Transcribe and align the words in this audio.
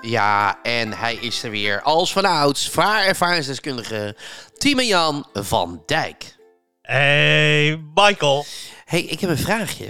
Ja, 0.00 0.62
en 0.62 0.92
hij 0.92 1.14
is 1.14 1.42
er 1.42 1.50
weer 1.50 1.82
als 1.82 2.12
vanouds 2.12 2.68
vaarervaringsdeskundige 2.70 4.16
Timian 4.58 5.26
van 5.32 5.82
Dijk. 5.86 6.36
Hey, 6.82 7.82
Michael. 7.94 8.44
hey, 8.84 9.02
ik 9.02 9.20
heb 9.20 9.30
een 9.30 9.38
vraagje. 9.38 9.88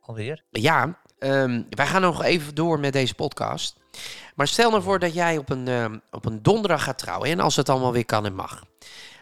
Alweer? 0.00 0.44
Ja, 0.50 1.00
ehm, 1.18 1.62
wij 1.70 1.86
gaan 1.86 2.00
nog 2.00 2.22
even 2.22 2.54
door 2.54 2.80
met 2.80 2.92
deze 2.92 3.14
podcast. 3.14 3.76
Maar 4.34 4.48
stel 4.48 4.70
nou 4.70 4.82
voor 4.82 4.98
dat 4.98 5.14
jij 5.14 5.38
op 5.38 5.50
een, 5.50 5.68
ehm, 5.68 5.98
op 6.10 6.24
een 6.24 6.42
donderdag 6.42 6.82
gaat 6.82 6.98
trouwen. 6.98 7.28
En 7.28 7.40
als 7.40 7.56
het 7.56 7.68
allemaal 7.68 7.92
weer 7.92 8.04
kan 8.04 8.26
en 8.26 8.34
mag. 8.34 8.64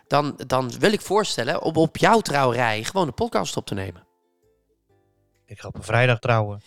Dan, 0.06 0.40
dan 0.46 0.70
wil 0.78 0.92
ik 0.92 1.00
voorstellen 1.00 1.62
om 1.62 1.76
op 1.76 1.96
jouw 1.96 2.20
trouwerij 2.20 2.84
gewoon 2.84 3.06
een 3.06 3.14
podcast 3.14 3.56
op 3.56 3.66
te 3.66 3.74
nemen. 3.74 4.06
Ik 5.46 5.60
ga 5.60 5.68
op 5.68 5.74
een 5.74 5.82
vrijdag 5.82 6.18
trouwen. 6.18 6.62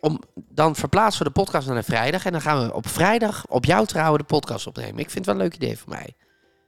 Om, 0.00 0.20
dan 0.34 0.76
verplaatsen 0.76 1.18
we 1.22 1.32
de 1.32 1.40
podcast 1.40 1.66
naar 1.68 1.76
een 1.76 1.84
vrijdag. 1.84 2.24
En 2.24 2.32
dan 2.32 2.40
gaan 2.40 2.66
we 2.66 2.74
op 2.74 2.88
vrijdag 2.88 3.46
op 3.48 3.64
jouw 3.64 3.84
trouwen 3.84 4.18
de 4.18 4.24
podcast 4.24 4.66
opnemen. 4.66 4.98
Ik 4.98 5.10
vind 5.10 5.14
het 5.14 5.26
wel 5.26 5.34
een 5.34 5.40
leuk 5.40 5.54
idee 5.54 5.78
voor 5.78 5.88
mij. 5.88 6.14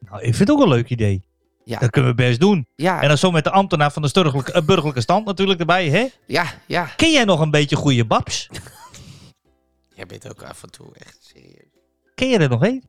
Nou, 0.00 0.16
ik 0.16 0.34
vind 0.34 0.38
het 0.38 0.50
ook 0.50 0.62
een 0.62 0.68
leuk 0.68 0.88
idee. 0.88 1.24
Ja, 1.64 1.78
Dat 1.78 1.90
kunnen 1.90 2.10
we 2.10 2.16
best 2.16 2.40
doen. 2.40 2.66
ja, 2.76 3.02
En 3.02 3.08
dan 3.08 3.18
zo 3.18 3.30
met 3.30 3.44
de 3.44 3.50
ambtenaar 3.50 3.92
van 3.92 4.02
de 4.02 4.08
sturgelijke- 4.08 4.52
eh, 4.52 4.62
burgerlijke 4.62 5.00
stand 5.00 5.26
natuurlijk 5.26 5.60
erbij, 5.60 5.88
hè? 5.88 6.06
ja, 6.26 6.44
ja. 6.66 6.84
Ken 6.96 7.10
jij 7.12 7.24
nog 7.24 7.40
een 7.40 7.50
beetje 7.50 7.76
goede 7.76 8.04
babs? 8.04 8.48
Jij 9.96 10.06
bent 10.06 10.30
ook 10.30 10.42
af 10.42 10.62
en 10.62 10.70
toe 10.70 10.86
echt 10.94 11.18
serieus. 11.34 11.68
Ken 12.14 12.28
je 12.28 12.38
er 12.38 12.48
nog 12.48 12.62
een? 12.62 12.84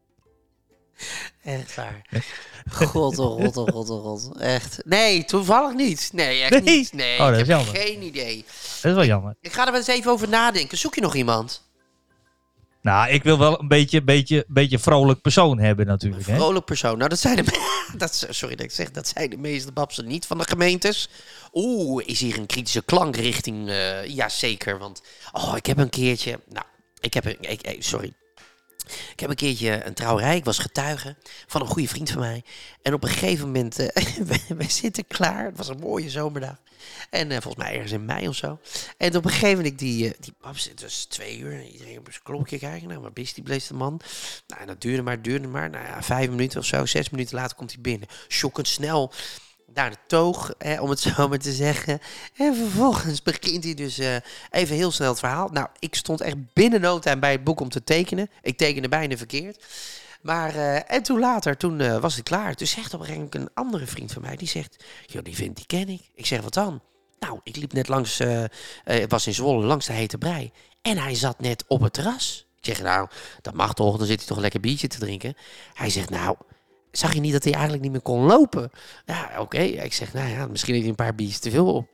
Echt 1.44 1.76
waar. 1.76 2.02
God, 2.72 3.18
oh 3.20 3.42
god, 3.44 3.58
oh 3.58 3.68
god, 3.68 3.90
oh 3.90 4.04
god. 4.04 4.38
Echt. 4.40 4.82
Nee, 4.86 5.26
toevallig 5.26 5.74
niet. 5.76 6.10
Nee, 6.14 6.42
echt 6.42 6.52
Nee? 6.64 6.78
niet. 6.78 6.94
Nee, 6.94 7.20
Oh, 7.20 7.26
dat 7.26 7.34
ik 7.36 7.42
is 7.42 7.48
heb 7.48 7.58
jammer. 7.58 7.76
geen 7.76 8.02
idee. 8.02 8.46
Dat 8.82 8.92
is 8.92 8.94
wel 8.94 9.06
jammer. 9.06 9.36
Ik 9.42 9.54
ga 9.54 9.66
er 9.66 9.72
wel 9.72 9.80
eens 9.80 9.88
even 9.90 10.12
over 10.12 10.30
nadenken. 10.30 10.78
Zoek 10.78 10.96
je 10.96 11.02
nog 11.02 11.16
iemand? 11.16 11.70
Nou, 12.82 13.10
ik 13.10 13.24
wil 13.24 13.38
wel 13.38 13.60
een 13.60 13.68
beetje, 13.68 14.02
beetje, 14.04 14.46
beetje 14.48 14.80
vrolijk 14.80 15.22
persoon 15.22 15.60
hebben 15.60 15.86
natuurlijk, 15.86 16.28
hè? 16.28 16.36
Vrolijk 16.36 16.66
persoon. 16.66 16.98
Nou, 16.98 17.10
dat 17.10 17.20
zijn 17.20 17.36
de... 17.36 17.44
Dat, 17.98 18.28
sorry 18.30 18.56
dat 18.56 18.66
ik 18.66 18.72
zeg, 18.72 18.92
dat 18.92 19.08
zijn 19.08 19.30
de 19.30 19.38
meeste 19.38 19.72
babsen 19.72 20.08
niet 20.08 20.26
van 20.26 20.38
de 20.38 20.44
gemeentes. 20.48 21.10
Oeh, 21.54 22.04
is 22.08 22.20
hier 22.20 22.38
een 22.38 22.46
kritische 22.46 22.82
klank 22.84 23.16
richting... 23.16 23.70
eh 23.70 24.06
ja, 24.08 24.30
zeker, 24.30 24.78
want... 24.78 25.02
Oh, 25.32 25.54
ik 25.56 25.66
heb 25.66 25.78
een 25.78 25.90
keertje... 25.90 26.40
Nou, 26.50 26.66
ik 27.00 27.14
heb 27.14 27.26
een... 27.26 27.38
Ik, 27.40 27.62
eh, 27.62 27.76
sorry. 27.82 28.14
Ik 29.12 29.20
heb 29.20 29.30
een 29.30 29.36
keertje 29.36 29.86
een 29.86 29.94
trouwerij. 29.94 30.36
Ik 30.36 30.46
was 30.46 30.58
getuige 30.58 31.16
van 31.48 31.62
een 31.62 31.68
goede 31.68 31.88
vriend 31.88 32.10
van 32.10 32.20
mij. 32.20 32.44
En 32.82 32.94
op 32.94 33.04
een 33.04 33.10
gegeven 33.10 33.46
moment... 33.46 33.80
eh 33.80 34.06
wij, 34.58 34.70
zitten 34.70 35.08
klaar. 35.08 35.46
Het 35.46 35.58
was 35.58 35.68
een 35.68 35.80
mooie 35.80 36.10
zomerdag. 36.10 36.56
En 37.10 37.32
eh, 37.32 37.42
volgens 37.42 37.64
mij 37.64 37.74
ergens 37.74 37.92
in 37.92 38.06
mei 38.06 38.28
of 38.28 38.36
zo. 38.36 38.60
En 38.98 39.16
op 39.16 39.26
een 39.26 39.32
gegeven 39.32 39.58
moment, 39.58 39.80
die, 39.80 40.06
eh, 40.06 40.14
die 40.20 40.34
babs, 40.42 40.70
het 40.70 40.82
was 40.82 41.06
twee 41.06 41.40
uur. 41.40 41.64
Iedereen 41.64 41.98
op 41.98 42.08
zijn 42.10 42.24
klokje 42.24 42.58
kijken. 42.58 42.88
Nou, 42.88 43.02
waar 43.02 43.12
is 43.14 43.34
die 43.34 43.44
bleef 43.44 43.68
de 43.68 43.74
man? 43.74 44.02
Nou, 44.48 44.66
dat 44.66 44.82
duurde 44.82 45.02
maar, 45.02 45.22
duurde 45.22 45.48
maar. 45.48 45.70
Nou 45.70 45.86
ja, 45.86 46.04
vijf 46.04 46.30
minuten 46.30 46.60
of 46.60 46.66
zo, 46.66 46.86
zes 46.86 47.10
minuten 47.10 47.36
later 47.36 47.58
komt 47.58 47.72
hij 47.72 47.82
binnen. 47.82 48.08
Schokkend 48.28 48.68
snel 48.68 49.14
naar 49.74 49.90
de 49.90 49.98
toog, 50.08 50.52
eh, 50.58 50.82
om 50.82 50.90
het 50.90 51.00
zo 51.16 51.28
maar 51.28 51.38
te 51.38 51.52
zeggen. 51.52 52.00
En 52.36 52.56
vervolgens 52.56 53.22
begint 53.22 53.64
hij 53.64 53.74
dus 53.74 53.98
eh, 53.98 54.16
even 54.50 54.76
heel 54.76 54.92
snel 54.92 55.10
het 55.10 55.20
verhaal. 55.20 55.50
Nou, 55.50 55.68
ik 55.80 55.96
stond 55.96 56.22
echt 56.22 56.54
binnen 56.54 56.82
no 56.82 57.00
time 57.00 57.20
bij 57.20 57.32
het 57.32 57.44
boek 57.44 57.60
om 57.60 57.70
te 57.70 57.84
tekenen. 57.84 58.30
Ik 58.42 58.58
tekende 58.58 58.90
bijna 58.90 59.18
verkeerd. 59.18 59.66
Maar, 60.22 60.56
eh, 60.56 60.92
en 60.96 61.04
toen 61.04 61.20
later, 61.20 61.58
toen 61.58 61.80
eh, 61.80 61.98
was 61.98 62.18
ik 62.18 62.24
klaar. 62.24 62.56
Toen 62.56 62.68
zegt 62.68 62.94
op 62.94 63.00
een 63.00 63.06
gegeven 63.06 63.30
moment 63.34 63.50
een 63.50 63.64
andere 63.64 63.86
vriend 63.86 64.12
van 64.12 64.22
mij, 64.22 64.36
die 64.36 64.48
zegt... 64.48 64.84
Joh, 65.06 65.24
die 65.24 65.36
vent, 65.36 65.56
die 65.56 65.66
ken 65.66 65.90
ik. 65.90 66.02
Ik 66.16 66.26
zeg, 66.26 66.42
wat 66.42 66.54
dan? 66.54 66.82
Nou, 67.20 67.40
ik 67.44 67.56
liep 67.56 67.74
net 67.74 67.88
langs, 67.88 68.18
het 68.84 69.12
was 69.12 69.28
in 69.28 69.34
Zwolle, 69.34 69.66
langs 69.66 69.86
de 69.86 69.94
hete 69.94 70.18
brei. 70.18 70.52
En 70.82 70.98
hij 70.98 71.16
zat 71.16 71.40
net 71.40 71.64
op 71.68 71.82
het 71.82 71.94
terras. 71.94 72.46
Ik 72.60 72.66
zeg, 72.66 72.82
nou, 72.82 73.08
dat 73.42 73.54
mag 73.54 73.74
toch, 73.74 73.98
dan 73.98 74.08
zit 74.08 74.20
hij 74.20 74.28
toch 74.28 74.38
lekker 74.38 74.60
biertje 74.60 74.88
te 74.88 75.00
drinken. 75.00 75.36
Hij 75.74 75.90
zegt, 75.90 76.10
nou, 76.10 76.36
zag 76.92 77.14
je 77.14 77.20
niet 77.20 77.32
dat 77.32 77.44
hij 77.44 77.54
eigenlijk 77.54 77.84
niet 77.84 77.92
meer 77.92 78.02
kon 78.02 78.26
lopen? 78.26 78.72
Ja, 79.06 79.32
oké. 79.40 79.62
Ik 79.62 79.94
zeg, 79.94 80.14
nou 80.14 80.30
ja, 80.30 80.48
misschien 80.48 80.74
heeft 80.74 80.86
hij 80.86 80.96
een 80.98 81.06
paar 81.06 81.16
biertjes 81.16 81.40
te 81.40 81.52
veel 81.52 81.74
op. 81.74 81.88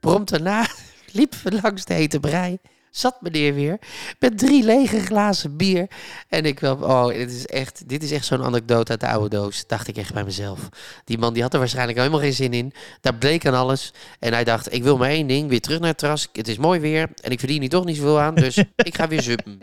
Prompt 0.00 0.30
daarna 0.30 0.66
liep 1.12 1.34
we 1.34 1.60
langs 1.62 1.84
de 1.84 1.94
hete 1.94 2.20
brei. 2.20 2.58
Zat 2.90 3.20
meneer 3.20 3.54
weer 3.54 3.78
met 4.18 4.38
drie 4.38 4.64
lege 4.64 5.00
glazen 5.00 5.56
bier. 5.56 5.86
En 6.28 6.44
ik 6.44 6.60
wel, 6.60 6.76
oh, 6.76 7.06
dit 7.06 7.30
is 7.30 7.46
echt, 7.46 7.88
dit 7.88 8.02
is 8.02 8.10
echt 8.10 8.24
zo'n 8.24 8.42
anekdote 8.42 8.90
uit 8.90 9.00
de 9.00 9.08
oude 9.08 9.28
doos. 9.28 9.66
Dacht 9.66 9.88
ik 9.88 9.96
echt 9.96 10.12
bij 10.12 10.24
mezelf. 10.24 10.68
Die 11.04 11.18
man 11.18 11.32
die 11.32 11.42
had 11.42 11.52
er 11.52 11.58
waarschijnlijk 11.58 11.98
helemaal 11.98 12.20
geen 12.20 12.32
zin 12.32 12.52
in. 12.52 12.72
Daar 13.00 13.14
bleek 13.14 13.46
aan 13.46 13.54
alles. 13.54 13.92
En 14.18 14.32
hij 14.32 14.44
dacht, 14.44 14.72
ik 14.72 14.82
wil 14.82 14.96
maar 14.96 15.08
één 15.08 15.26
ding, 15.26 15.48
weer 15.48 15.60
terug 15.60 15.78
naar 15.78 15.88
het 15.88 15.98
terras. 15.98 16.28
Het 16.32 16.48
is 16.48 16.56
mooi 16.56 16.80
weer 16.80 17.08
en 17.20 17.30
ik 17.30 17.38
verdien 17.38 17.60
hier 17.60 17.70
toch 17.70 17.84
niet 17.84 17.96
zoveel 17.96 18.20
aan. 18.20 18.34
Dus 18.34 18.56
ik 18.76 18.96
ga 18.96 19.08
weer 19.08 19.22
zuppen. 19.22 19.60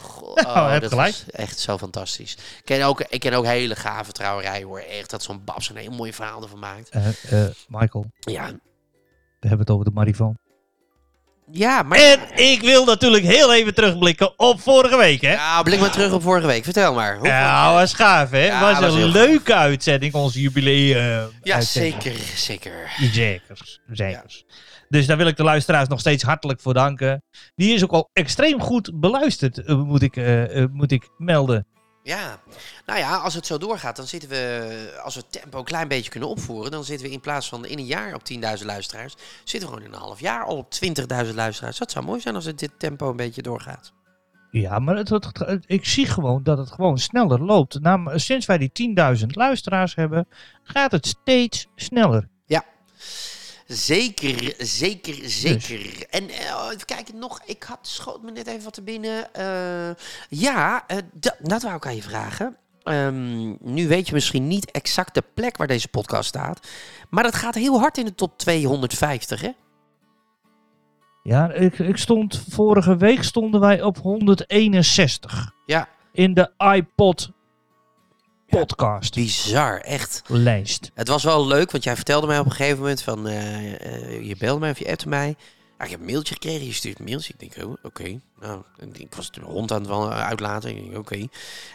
Goh, 0.00 0.68
heeft 0.68 0.80
dat 0.80 0.90
gelijk. 0.90 1.12
was 1.12 1.24
echt 1.30 1.58
zo 1.58 1.78
fantastisch. 1.78 2.32
Ik 2.32 2.64
ken 2.64 2.82
ook, 2.82 3.00
ik 3.08 3.20
ken 3.20 3.32
ook 3.32 3.44
hele 3.44 3.76
gave 3.76 4.12
trouwerijen 4.12 4.66
hoor. 4.66 4.78
Echt 4.78 5.10
dat 5.10 5.22
zo'n 5.22 5.44
Babs 5.44 5.68
een 5.70 5.76
heel 5.76 5.90
mooi 5.90 6.12
verhaal 6.12 6.42
ervan 6.42 6.58
maakt. 6.58 6.88
Eh, 6.88 7.08
eh, 7.44 7.50
Michael, 7.68 8.06
Ja, 8.20 8.46
we 9.40 9.48
hebben 9.48 9.58
het 9.58 9.70
over 9.70 9.84
de 9.84 9.90
marifoon. 9.90 10.38
ja 11.50 11.82
maar... 11.82 11.98
En 11.98 12.20
ik 12.34 12.60
wil 12.60 12.84
natuurlijk 12.84 13.24
heel 13.24 13.54
even 13.54 13.74
terugblikken 13.74 14.38
op 14.38 14.60
vorige 14.60 14.96
week, 14.96 15.20
hè? 15.20 15.32
Ja, 15.32 15.62
blik 15.62 15.80
maar 15.80 15.90
terug 15.90 16.12
op 16.12 16.22
vorige 16.22 16.46
week. 16.46 16.64
Vertel 16.64 16.94
maar. 16.94 17.16
Hoe 17.16 17.26
Ja, 17.26 17.72
was 17.72 17.92
gaaf, 17.92 18.30
hè? 18.30 18.44
Ja, 18.46 18.60
was 18.60 18.78
was 18.80 18.94
een 18.94 19.08
leuke 19.08 19.54
uitzending, 19.54 20.14
onze 20.14 20.40
jubileum. 20.40 21.30
Ja, 21.42 21.54
uitzending. 21.54 22.02
zeker, 22.02 22.20
zeker. 22.36 22.90
Zekers, 23.12 23.80
zekers. 23.92 24.44
Dus 24.88 25.06
daar 25.06 25.16
wil 25.16 25.26
ik 25.26 25.36
de 25.36 25.42
luisteraars 25.42 25.88
nog 25.88 26.00
steeds 26.00 26.22
hartelijk 26.22 26.60
voor 26.60 26.74
danken. 26.74 27.22
Die 27.54 27.74
is 27.74 27.84
ook 27.84 27.92
al 27.92 28.10
extreem 28.12 28.60
goed 28.60 29.00
beluisterd, 29.00 29.58
eh, 29.64 29.82
moet 29.82 30.02
ik, 30.02 30.16
eh, 30.16 30.62
eh, 30.62 30.68
moet 30.72 30.92
ik 30.92 31.08
melden. 31.18 31.66
Ja, 32.02 32.40
nou 32.86 32.98
ja, 32.98 33.16
als 33.16 33.34
het 33.34 33.46
zo 33.46 33.58
doorgaat, 33.58 33.96
dan 33.96 34.06
zitten 34.06 34.28
we, 34.28 35.00
als 35.04 35.14
we 35.14 35.20
het 35.20 35.40
tempo 35.40 35.58
een 35.58 35.64
klein 35.64 35.88
beetje 35.88 36.10
kunnen 36.10 36.28
opvoeren, 36.28 36.70
dan 36.70 36.84
zitten 36.84 37.06
we 37.06 37.12
in 37.12 37.20
plaats 37.20 37.48
van 37.48 37.66
in 37.66 37.78
een 37.78 37.84
jaar 37.86 38.14
op 38.14 38.24
10.000 38.24 38.66
luisteraars, 38.68 39.14
zitten 39.44 39.68
we 39.68 39.74
gewoon 39.74 39.90
in 39.90 39.94
een 39.94 40.04
half 40.04 40.20
jaar 40.20 40.44
al 40.44 40.56
op 40.56 40.70
20.000 40.70 41.34
luisteraars. 41.36 41.78
Dat 41.78 41.90
zou 41.90 42.04
mooi 42.04 42.20
zijn 42.20 42.34
als 42.34 42.44
het 42.44 42.58
dit 42.58 42.70
tempo 42.78 43.10
een 43.10 43.16
beetje 43.16 43.42
doorgaat. 43.42 43.92
Ja, 44.50 44.78
maar 44.78 44.96
het, 44.96 45.08
het- 45.08 45.38
het- 45.38 45.64
ik 45.66 45.84
zie 45.86 46.06
gewoon 46.06 46.42
dat 46.42 46.58
het 46.58 46.70
gewoon 46.70 46.98
sneller 46.98 47.44
loopt. 47.44 47.78
Sinds 48.14 48.46
wij 48.46 48.58
die 48.58 48.72
10.000 48.72 49.34
luisteraars 49.34 49.94
hebben, 49.94 50.28
gaat 50.62 50.92
het 50.92 51.06
steeds 51.06 51.66
sneller. 51.76 52.28
Zeker, 53.68 54.54
zeker, 54.58 55.14
zeker. 55.24 56.06
En 56.10 56.28
eh, 56.28 56.68
even 56.72 56.84
kijken 56.84 57.18
nog, 57.18 57.40
ik 57.44 57.62
had, 57.62 57.78
schoot 57.82 58.22
me 58.22 58.30
net 58.30 58.46
even 58.46 58.64
wat 58.64 58.72
te 58.72 58.82
binnen. 58.82 59.34
Eh, 59.34 59.94
ja, 60.28 60.84
eh, 60.86 60.96
dat, 61.12 61.36
dat 61.40 61.62
wou 61.62 61.76
ik 61.76 61.86
aan 61.86 61.94
je 61.94 62.02
vragen. 62.02 62.56
Ehm, 62.82 63.72
nu 63.72 63.88
weet 63.88 64.06
je 64.06 64.14
misschien 64.14 64.46
niet 64.46 64.70
exact 64.70 65.14
de 65.14 65.24
plek 65.34 65.56
waar 65.56 65.66
deze 65.66 65.88
podcast 65.88 66.28
staat, 66.28 66.68
maar 67.10 67.22
dat 67.22 67.34
gaat 67.34 67.54
heel 67.54 67.80
hard 67.80 67.98
in 67.98 68.04
de 68.04 68.14
top 68.14 68.38
250, 68.38 69.40
hè? 69.40 69.50
Ja, 71.22 71.52
ik, 71.52 71.78
ik 71.78 71.96
stond, 71.96 72.42
vorige 72.50 72.96
week 72.96 73.22
stonden 73.22 73.60
wij 73.60 73.82
op 73.82 73.98
161 73.98 75.52
Ja, 75.66 75.88
in 76.12 76.34
de 76.34 76.50
iPod 76.74 77.30
podcast 78.48 79.14
bizar, 79.14 79.80
echt. 79.80 80.22
lijst. 80.26 80.90
Het 80.94 81.08
was 81.08 81.24
wel 81.24 81.46
leuk, 81.46 81.70
want 81.70 81.84
jij 81.84 81.96
vertelde 81.96 82.26
mij 82.26 82.38
op 82.38 82.44
een 82.44 82.50
gegeven 82.52 82.78
moment 82.78 83.02
van... 83.02 83.26
eh, 83.28 83.74
eh, 83.80 84.26
je 84.26 84.36
belde 84.36 84.60
mij 84.60 84.70
of 84.70 84.78
je 84.78 84.90
appte 84.90 85.08
mij. 85.08 85.36
Ja, 85.78 85.84
ik 85.84 85.90
heb 85.90 86.00
een 86.00 86.06
mailtje 86.06 86.34
gekregen, 86.34 86.66
je 86.66 86.72
stuurt 86.72 86.98
een 86.98 87.04
mailtje. 87.04 87.32
Ik 87.38 87.54
denk, 87.54 87.68
oh, 87.68 87.76
oké. 87.82 88.20
Nou, 88.40 88.62
ik 88.92 89.14
was 89.14 89.30
de 89.30 89.40
hond 89.40 89.72
aan 89.72 89.78
het 89.80 89.88
wel 89.88 90.12
uitlaten. 90.12 90.70
Ik 90.76 90.82
denk, 90.84 90.96
oké. 90.98 91.26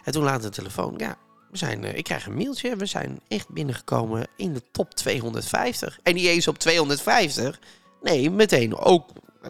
En 0.04 0.12
toen 0.12 0.24
laat 0.24 0.42
de 0.42 0.50
telefoon, 0.50 0.94
ja, 0.98 1.18
we 1.52 1.58
zijn, 1.58 1.84
eh, 1.84 1.98
ik 1.98 2.04
krijg 2.04 2.26
een 2.26 2.36
mailtje. 2.36 2.76
We 2.76 2.86
zijn 2.86 3.20
echt 3.28 3.50
binnengekomen 3.50 4.28
in 4.38 4.54
de 4.54 4.62
top 4.72 4.94
250. 4.94 6.00
En 6.04 6.14
niet 6.14 6.26
eens 6.26 6.48
op 6.48 6.58
250. 6.58 7.60
Nee, 8.02 8.30
meteen 8.32 8.76
ook 8.76 9.10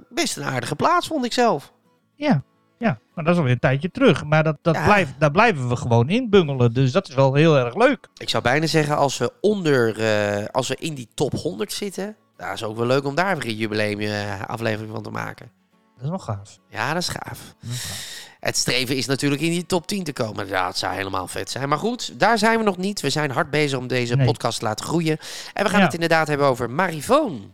best 0.09 0.37
een 0.37 0.43
aardige 0.43 0.75
plaats, 0.75 1.07
vond 1.07 1.25
ik 1.25 1.33
zelf. 1.33 1.71
Ja, 2.15 2.43
ja, 2.83 2.97
maar 3.13 3.23
dat 3.23 3.33
is 3.33 3.37
alweer 3.39 3.53
een 3.53 3.59
tijdje 3.59 3.91
terug. 3.91 4.23
Maar 4.25 4.43
dat, 4.43 4.57
dat 4.61 4.75
Ja. 4.75 4.83
blijft, 4.83 5.13
daar 5.19 5.31
blijven 5.31 5.69
we 5.69 5.75
gewoon 5.75 6.09
in 6.09 6.29
bungelen. 6.29 6.73
Dus 6.73 6.91
dat 6.91 7.09
is 7.09 7.15
wel 7.15 7.33
heel 7.33 7.57
erg 7.57 7.75
leuk. 7.75 8.07
Ik 8.17 8.29
zou 8.29 8.43
bijna 8.43 8.65
zeggen, 8.67 8.97
als 8.97 9.17
we 9.17 9.31
onder, 9.41 9.99
eh, 9.99 10.45
als 10.51 10.67
we 10.67 10.75
in 10.79 10.93
die 10.93 11.07
top 11.13 11.33
100 11.33 11.73
zitten... 11.73 12.15
Dat 12.37 12.53
is 12.53 12.63
ook 12.63 12.77
wel 12.77 12.85
leuk 12.85 13.05
om 13.05 13.15
daar 13.15 13.37
weer 13.37 13.45
een 13.51 13.55
jubileum 13.55 13.99
eh, 13.99 14.41
aflevering 14.47 14.91
van 14.93 15.03
te 15.03 15.09
maken. 15.09 15.51
Dat 15.95 16.03
is 16.03 16.09
wel 16.09 16.19
gaaf. 16.19 16.59
Ja, 16.69 16.93
dat 16.93 17.01
is 17.01 17.07
gaaf. 17.07 17.53
Dat 17.61 17.71
is 17.71 17.81
gaaf. 17.85 18.21
Het 18.39 18.57
streven 18.57 18.95
is 18.95 19.05
natuurlijk 19.05 19.41
in 19.41 19.49
die 19.49 19.65
top 19.65 19.87
10 19.87 20.03
te 20.03 20.13
komen. 20.13 20.47
Ja, 20.47 20.67
het 20.67 20.77
zou 20.77 20.93
helemaal 20.93 21.27
vet 21.27 21.49
zijn. 21.49 21.69
Maar 21.69 21.77
goed, 21.77 22.19
daar 22.19 22.37
zijn 22.37 22.57
we 22.57 22.63
nog 22.63 22.77
niet. 22.77 23.01
We 23.01 23.09
zijn 23.09 23.31
hard 23.31 23.49
bezig 23.49 23.79
om 23.79 23.87
deze 23.87 24.15
Nee. 24.15 24.25
podcast 24.25 24.59
te 24.59 24.65
laten 24.65 24.85
groeien. 24.85 25.17
En 25.53 25.63
we 25.63 25.69
gaan 25.69 25.79
Ja. 25.79 25.85
het 25.85 25.93
inderdaad 25.93 26.27
hebben 26.27 26.47
over 26.47 26.69
Marifoon. 26.69 27.53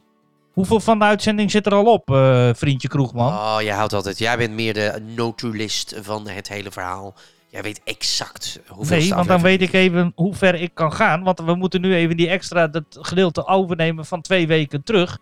Hoeveel 0.53 0.79
van 0.79 0.99
de 0.99 1.05
uitzending 1.05 1.51
zit 1.51 1.65
er 1.65 1.73
al 1.73 1.85
op, 1.85 2.11
eh, 2.11 2.49
vriendje 2.53 2.87
Kroegman? 2.87 3.33
Oh, 3.33 3.57
jij 3.61 3.73
houdt 3.75 3.93
altijd. 3.93 4.17
Jij 4.17 4.37
bent 4.37 4.53
meer 4.53 4.73
de 4.73 5.01
notulist 5.15 5.95
van 6.01 6.27
het 6.27 6.47
hele 6.47 6.71
verhaal. 6.71 7.13
Jij 7.51 7.61
weet 7.61 7.81
exact 7.83 8.59
hoeveel 8.67 8.97
nee, 8.97 9.13
want 9.13 9.27
dan 9.27 9.41
weet 9.41 9.61
ik 9.61 9.73
even 9.73 10.11
hoe 10.15 10.35
ver 10.35 10.55
ik 10.55 10.71
kan 10.73 10.93
gaan. 10.93 11.23
Want 11.23 11.39
we 11.39 11.55
moeten 11.55 11.81
nu 11.81 11.95
even 11.95 12.17
die 12.17 12.29
extra 12.29 12.67
dat 12.67 12.83
gedeelte 12.89 13.47
overnemen 13.47 14.05
van 14.05 14.21
twee 14.21 14.47
weken 14.47 14.83
terug. 14.83 15.17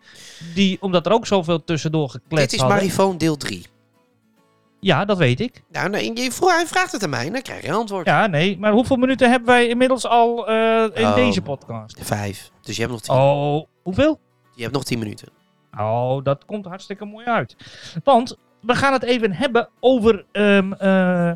Die, 0.53 0.77
omdat 0.81 1.06
er 1.06 1.12
ook 1.12 1.27
zoveel 1.27 1.63
tussendoor 1.63 2.09
gekletst 2.09 2.50
Dit 2.51 2.62
is. 2.62 2.68
Marifoon 2.68 3.18
deel 3.18 3.38
3. 3.38 3.65
Ja, 4.80 5.06
dat 5.06 5.18
weet 5.18 5.39
ik. 5.39 5.63
Nou, 5.71 5.89
nee, 5.89 6.12
je 6.23 6.31
vroeg, 6.31 6.56
hij 6.56 6.68
vraagt 6.68 6.91
het 6.91 7.03
aan 7.03 7.09
mij 7.09 7.25
en 7.25 7.33
dan 7.33 7.41
krijg 7.41 7.62
je 7.62 7.68
een 7.68 7.73
antwoord. 7.73 8.06
Ja, 8.06 8.27
nee. 8.27 8.57
Maar 8.59 8.71
hoeveel 8.71 8.95
minuten 8.95 9.30
hebben 9.30 9.47
wij 9.50 9.68
inmiddels 9.68 10.06
al 10.06 10.47
eh, 10.47 10.83
in 10.94 11.06
Oh. 11.06 11.15
deze 11.15 11.41
podcast? 11.41 11.97
Vijf. 12.01 12.51
Dus 12.62 12.75
je 12.75 12.81
hebt 12.81 12.94
nog 12.94 13.01
tien. 13.01 13.15
Oh, 13.15 13.65
hoeveel? 13.83 14.19
Je 14.57 14.63
hebt 14.63 14.74
nog 14.75 14.83
tien 14.83 15.00
minuten. 15.00 15.27
Oh, 15.77 16.24
dat 16.24 16.45
komt 16.45 16.65
hartstikke 16.65 17.06
mooi 17.06 17.25
uit. 17.25 17.56
Want 18.04 18.38
we 18.62 18.75
gaan 18.75 18.94
het 18.94 19.04
even 19.04 19.33
hebben 19.33 19.69
over 19.80 20.25
ehm, 20.31 20.74
eh, 20.74 21.30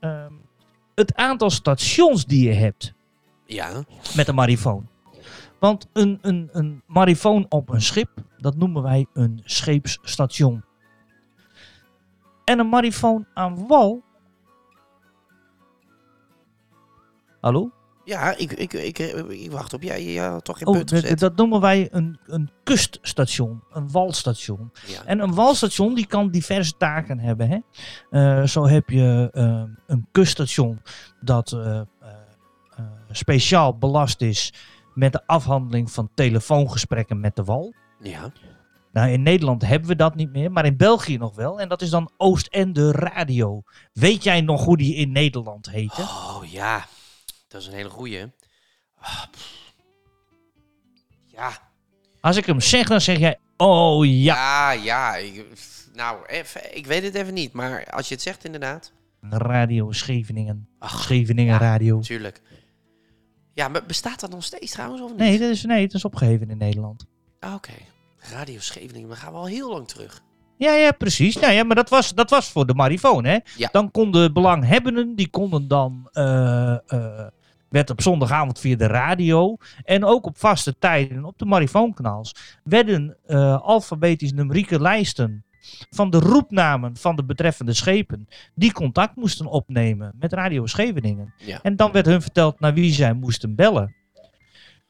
ehm, 0.00 0.32
het 0.94 1.14
aantal 1.14 1.50
stations 1.50 2.24
die 2.24 2.48
je 2.48 2.54
hebt 2.54 2.92
Ja. 3.46 3.84
met 4.16 4.28
een 4.28 4.34
marifoon. 4.34 4.86
Want 5.58 5.88
een, 5.92 6.18
een, 6.22 6.48
een 6.52 6.82
marifoon 6.86 7.46
op 7.48 7.68
een 7.68 7.80
schip, 7.82 8.10
dat 8.38 8.56
noemen 8.56 8.82
wij 8.82 9.06
een 9.12 9.40
scheepsstation. 9.44 10.64
En 12.44 12.58
een 12.58 12.68
marifoon 12.68 13.26
aan 13.34 13.66
wal. 13.66 14.02
Hallo? 17.40 17.70
Ja, 18.04 18.36
ik, 18.36 18.52
ik, 18.52 18.72
ik, 18.72 18.98
ik, 18.98 19.50
wacht 19.50 19.72
op. 19.72 19.82
Jij 19.82 20.02
ja, 20.04 20.38
toch 20.38 20.58
geen 20.58 20.66
Oh, 20.66 20.84
punt 20.84 21.20
dat, 21.20 21.36
noemen 21.36 21.60
wij 21.60 21.88
een, 21.90 22.18
een 22.26 22.50
kuststation, 22.62 23.62
een 23.72 23.90
walstation. 23.90 24.72
Ja. 24.86 25.04
En 25.04 25.20
een 25.20 25.34
walstation 25.34 25.94
die 25.94 26.06
kan 26.06 26.30
diverse 26.30 26.76
taken 26.76 27.18
hebben. 27.18 27.48
Hè? 27.48 27.58
Eh, 28.10 28.46
zo 28.46 28.66
heb 28.66 28.88
je 28.88 29.28
eh, 29.32 29.62
een 29.86 30.06
kuststation 30.12 30.80
dat 31.20 31.52
eh, 31.52 31.76
eh, 31.76 31.84
eh, 32.76 32.84
speciaal 33.10 33.78
belast 33.78 34.20
is 34.20 34.52
met 34.94 35.12
de 35.12 35.26
afhandeling 35.26 35.90
van 35.90 36.10
telefoongesprekken 36.14 37.20
met 37.20 37.36
de 37.36 37.44
wal. 37.44 37.74
ja. 38.00 38.32
Nou, 38.92 39.10
in 39.10 39.22
Nederland 39.22 39.66
hebben 39.66 39.88
we 39.88 39.96
dat 39.96 40.14
niet 40.14 40.32
meer, 40.32 40.52
maar 40.52 40.64
in 40.64 40.76
België 40.76 41.16
nog 41.18 41.34
wel. 41.34 41.60
En 41.60 41.68
dat 41.68 41.82
is 41.82 41.90
dan 41.90 42.10
Oostende 42.16 42.92
Radio. 42.92 43.62
Weet 43.92 44.22
jij 44.24 44.40
nog 44.40 44.64
hoe 44.64 44.76
die 44.76 44.94
in 44.94 45.12
Nederland 45.12 45.70
heette? 45.70 46.02
Oh 46.02 46.42
ja, 46.46 46.84
dat 47.52 47.60
is 47.60 47.66
een 47.66 47.72
hele 47.74 47.90
goeie. 47.90 48.32
Ah, 48.98 49.22
ja. 51.26 51.52
Als 52.20 52.36
ik 52.36 52.46
hem 52.46 52.60
zeg, 52.60 52.88
dan 52.88 53.00
zeg 53.00 53.18
jij, 53.18 53.38
oh 53.56 54.06
ja. 54.06 54.34
Ja, 54.34 54.70
ja. 54.72 55.16
Ik, 55.16 55.46
nou, 55.94 56.26
even, 56.26 56.76
ik 56.76 56.86
weet 56.86 57.02
het 57.02 57.14
even 57.14 57.34
niet. 57.34 57.52
Maar 57.52 57.84
als 57.90 58.08
je 58.08 58.14
het 58.14 58.22
zegt 58.22 58.44
inderdaad. 58.44 58.92
Radio 59.20 59.92
Scheveningen. 59.92 60.68
Ach, 60.78 61.02
Scheveningen 61.02 61.52
ja. 61.52 61.58
Radio. 61.60 62.00
Tuurlijk. 62.00 62.40
Ja, 63.54 63.68
maar 63.68 63.86
bestaat 63.86 64.20
dat 64.20 64.30
nog 64.30 64.44
steeds 64.44 64.72
trouwens 64.72 65.02
of 65.02 65.08
niet? 65.10 65.18
Nee, 65.18 65.38
dat 65.38 65.50
is, 65.50 65.64
nee, 65.64 65.86
dat 65.86 65.94
is 65.94 66.04
opgeheven 66.04 66.50
in 66.50 66.58
Nederland. 66.58 67.06
Ah, 67.40 67.54
Oké. 67.54 67.72
Radio 68.18 68.60
Scheveningen, 68.60 69.08
dan 69.08 69.16
gaan 69.16 69.32
we 69.32 69.38
al 69.38 69.46
heel 69.46 69.70
lang 69.70 69.88
terug. 69.88 70.22
Ja, 70.56 70.72
ja, 70.74 70.92
precies. 70.92 71.36
Nou 71.36 71.52
ja, 71.52 71.64
maar 71.64 71.76
dat 71.76 71.88
was, 71.88 72.14
dat 72.14 72.30
was 72.30 72.50
voor 72.50 72.66
de 72.66 72.74
marifoon, 72.74 73.24
hè? 73.24 73.38
Ja. 73.56 73.68
Dan 73.72 73.90
konden 73.90 74.32
belanghebbenden, 74.32 75.14
die 75.14 75.28
konden 75.30 75.68
dan... 75.68 76.08
eh, 76.12 76.72
eh, 76.86 77.26
werd 77.72 77.90
op 77.90 78.00
zondagavond 78.00 78.58
via 78.58 78.76
de 78.76 78.86
radio 78.86 79.56
en 79.84 80.04
ook 80.04 80.26
op 80.26 80.38
vaste 80.38 80.78
tijden 80.78 81.24
op 81.24 81.38
de 81.38 81.44
marifoonkanaals 81.44 82.34
werden 82.64 83.16
eh, 83.26 83.62
alfabetisch 83.62 84.32
numerieke 84.32 84.80
lijsten 84.80 85.44
van 85.90 86.10
de 86.10 86.18
roepnamen 86.18 86.96
van 86.96 87.16
de 87.16 87.24
betreffende 87.24 87.72
schepen 87.72 88.28
die 88.54 88.72
contact 88.72 89.16
moesten 89.16 89.46
opnemen 89.46 90.12
met 90.18 90.32
Radio 90.32 90.66
Scheveningen. 90.66 91.34
Ja. 91.36 91.58
En 91.62 91.76
dan 91.76 91.92
werd 91.92 92.06
hun 92.06 92.22
verteld 92.22 92.60
naar 92.60 92.74
wie 92.74 92.92
zij 92.92 93.12
moesten 93.12 93.54
bellen. 93.54 93.94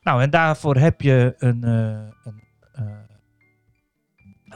Nou, 0.02 0.23
en 0.23 0.31
daarvoor 0.31 0.76
heb 0.76 1.00
je 1.00 1.34
een, 1.38 1.64
eh, 1.64 2.08
een 2.25 2.43
eh, 2.73 2.84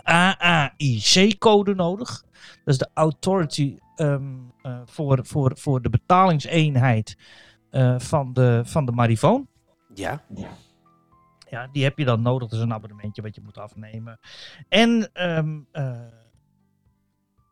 AAIC-code 0.02 1.74
nodig. 1.74 2.24
Dat 2.64 2.74
is 2.74 2.78
de 2.78 2.88
Authority 2.94 3.76
ehm, 3.96 4.22
eh, 4.62 4.78
voor, 4.84 5.18
voor, 5.22 5.52
voor 5.54 5.82
de 5.82 5.90
betalingseenheid 5.90 7.16
van, 7.98 8.32
de, 8.32 8.62
van 8.64 8.86
de 8.86 8.92
marifoon. 8.92 9.48
Ja. 9.94 10.24
Ja, 11.50 11.68
die 11.72 11.84
heb 11.84 11.98
je 11.98 12.04
dan 12.04 12.22
nodig. 12.22 12.48
Dat 12.48 12.58
is 12.58 12.64
een 12.64 12.72
abonnementje 12.72 13.22
wat 13.22 13.34
je 13.34 13.40
moet 13.44 13.58
afnemen. 13.58 14.18
En, 14.68 15.10
ehm, 15.12 15.60
eh, 15.72 16.00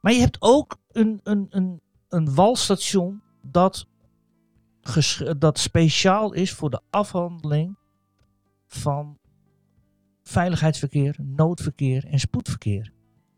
maar 0.00 0.12
je 0.12 0.21
hebt 0.21 0.37
ook 0.41 0.76
een, 0.93 1.21
een, 1.23 1.47
een, 1.50 1.81
een 2.09 2.35
walstation 2.35 3.23
dat, 3.43 3.87
dat 5.38 5.59
speciaal 5.59 6.32
is 6.32 6.53
voor 6.53 6.71
de 6.71 6.81
afhandeling 6.91 7.76
van 8.67 9.19
veiligheidsverkeer, 10.23 11.17
noodverkeer 11.21 12.06
en 12.06 12.19
spoedverkeer. 12.19 12.93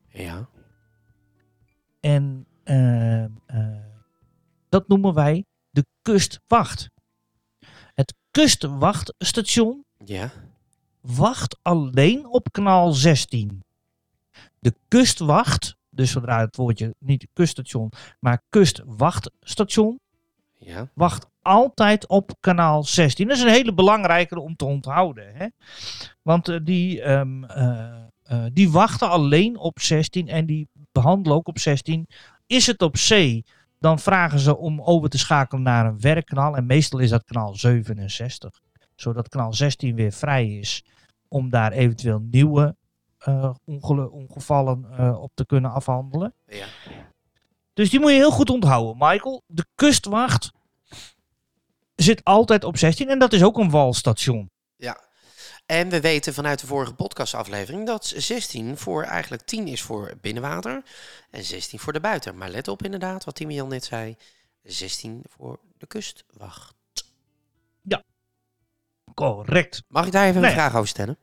Ja. 0.08 0.48
En 2.00 2.46
eh, 2.64 3.24
eh, 3.24 3.30
dat 4.68 4.88
noemen 4.88 5.14
wij 5.14 5.44
de 5.76 5.84
kustwacht. 6.02 6.90
Het 7.94 8.14
kustwachtstation 8.30 9.84
Ja. 10.04 10.32
wacht 11.00 11.58
alleen 11.62 12.26
op 12.26 12.52
kanaal 12.52 12.92
16. 12.92 13.62
De 14.58 14.74
kustwacht, 14.88 15.76
dus 15.90 16.10
zodra 16.10 16.40
het 16.40 16.56
woordje 16.56 16.94
niet 16.98 17.26
kuststation, 17.32 17.92
maar 18.20 18.42
kustwachtstation, 18.48 20.00
Ja. 20.58 20.88
wacht 20.94 21.26
altijd 21.42 22.06
op 22.06 22.32
kanaal 22.40 22.84
16. 22.84 23.28
Dat 23.28 23.36
is 23.36 23.42
een 23.42 23.48
hele 23.48 23.74
belangrijke 23.74 24.40
om 24.40 24.56
te 24.56 24.64
onthouden. 24.64 25.34
Hè? 25.34 25.46
Want 26.22 26.48
eh, 26.48 26.58
die, 26.62 27.02
ehm, 27.02 27.44
eh, 27.44 28.02
eh, 28.22 28.44
die 28.52 28.70
wachten 28.70 29.10
alleen 29.10 29.56
op 29.56 29.78
16 29.80 30.28
en 30.28 30.46
die 30.46 30.68
behandelen 30.92 31.36
ook 31.36 31.48
op 31.48 31.58
16. 31.58 32.06
Is 32.46 32.66
het 32.66 32.82
op 32.82 32.96
zee, 32.96 33.44
dan 33.78 33.98
vragen 33.98 34.38
ze 34.38 34.56
om 34.56 34.80
over 34.82 35.08
te 35.08 35.18
schakelen 35.18 35.62
naar 35.62 35.86
een 35.86 36.00
werkkanaal. 36.00 36.56
En 36.56 36.66
meestal 36.66 36.98
is 36.98 37.10
dat 37.10 37.24
kanaal 37.24 37.54
67. 37.54 38.60
Zodat 38.94 39.28
kanaal 39.28 39.54
16 39.54 39.94
weer 39.94 40.12
vrij 40.12 40.46
is 40.46 40.84
om 41.28 41.50
daar 41.50 41.72
eventueel 41.72 42.20
nieuwe 42.30 42.76
eh, 43.18 43.54
ongevallen 43.64 44.86
eh, 44.90 45.22
op 45.22 45.30
te 45.34 45.46
kunnen 45.46 45.70
afhandelen. 45.70 46.34
Ja. 46.46 46.66
Dus 47.72 47.90
die 47.90 48.00
moet 48.00 48.10
je 48.10 48.16
heel 48.16 48.30
goed 48.30 48.50
onthouden, 48.50 48.96
Michael. 48.98 49.42
De 49.46 49.66
kustwacht 49.74 50.52
zit 51.94 52.24
altijd 52.24 52.64
op 52.64 52.76
16 52.76 53.08
en 53.08 53.18
dat 53.18 53.32
is 53.32 53.42
ook 53.42 53.58
een 53.58 53.70
walstation. 53.70 54.50
Ja. 55.66 55.74
En 55.74 55.88
we 55.88 56.00
weten 56.00 56.34
vanuit 56.34 56.60
de 56.60 56.66
vorige 56.66 56.94
podcastaflevering 56.94 57.86
dat 57.86 58.12
16 58.16 58.76
voor 58.76 59.02
eigenlijk 59.02 59.42
10 59.42 59.68
is 59.68 59.82
voor 59.82 60.14
binnenwater 60.20 60.82
en 61.30 61.44
16 61.44 61.78
voor 61.78 61.92
de 61.92 62.00
buiten. 62.00 62.36
Maar 62.36 62.48
let 62.50 62.68
op 62.68 62.82
inderdaad, 62.82 63.24
wat 63.24 63.34
Timian 63.34 63.68
net 63.68 63.84
zei, 63.84 64.16
16 64.62 65.22
voor 65.28 65.60
de 65.78 65.86
kustwacht. 65.86 66.74
Correct. 69.14 69.82
Mag 69.88 70.06
ik 70.06 70.12
daar 70.12 70.26
even 70.26 70.40
Nee. 70.40 70.50
een 70.50 70.56
vraag 70.56 70.74
over 70.74 70.88
stellen? 70.88 71.16